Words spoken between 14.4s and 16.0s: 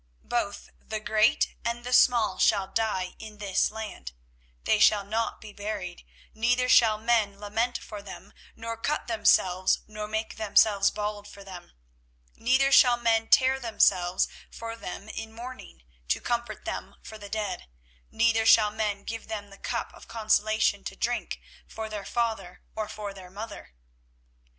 for them in mourning,